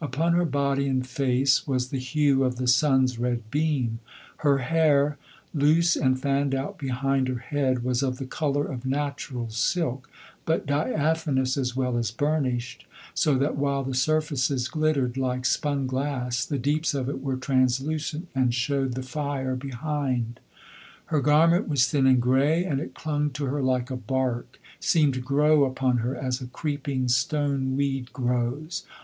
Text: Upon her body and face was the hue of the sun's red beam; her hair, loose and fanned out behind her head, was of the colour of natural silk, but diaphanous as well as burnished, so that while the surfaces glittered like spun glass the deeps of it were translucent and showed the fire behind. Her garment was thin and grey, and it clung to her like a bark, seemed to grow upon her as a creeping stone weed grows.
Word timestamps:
Upon 0.00 0.32
her 0.32 0.44
body 0.44 0.88
and 0.88 1.06
face 1.06 1.64
was 1.64 1.90
the 1.90 1.98
hue 2.00 2.42
of 2.42 2.56
the 2.56 2.66
sun's 2.66 3.20
red 3.20 3.52
beam; 3.52 4.00
her 4.38 4.58
hair, 4.58 5.16
loose 5.54 5.94
and 5.94 6.18
fanned 6.20 6.56
out 6.56 6.76
behind 6.76 7.28
her 7.28 7.38
head, 7.38 7.84
was 7.84 8.02
of 8.02 8.18
the 8.18 8.26
colour 8.26 8.66
of 8.66 8.84
natural 8.84 9.48
silk, 9.48 10.10
but 10.44 10.66
diaphanous 10.66 11.56
as 11.56 11.76
well 11.76 11.96
as 11.96 12.10
burnished, 12.10 12.84
so 13.14 13.36
that 13.38 13.56
while 13.56 13.84
the 13.84 13.94
surfaces 13.94 14.66
glittered 14.66 15.16
like 15.16 15.44
spun 15.46 15.86
glass 15.86 16.44
the 16.44 16.58
deeps 16.58 16.92
of 16.92 17.08
it 17.08 17.22
were 17.22 17.36
translucent 17.36 18.26
and 18.34 18.54
showed 18.54 18.94
the 18.94 19.04
fire 19.04 19.54
behind. 19.54 20.40
Her 21.04 21.20
garment 21.20 21.68
was 21.68 21.86
thin 21.88 22.08
and 22.08 22.20
grey, 22.20 22.64
and 22.64 22.80
it 22.80 22.94
clung 22.96 23.30
to 23.34 23.44
her 23.44 23.62
like 23.62 23.92
a 23.92 23.96
bark, 23.96 24.58
seemed 24.80 25.14
to 25.14 25.20
grow 25.20 25.62
upon 25.62 25.98
her 25.98 26.16
as 26.16 26.40
a 26.40 26.48
creeping 26.48 27.06
stone 27.06 27.76
weed 27.76 28.12
grows. 28.12 28.82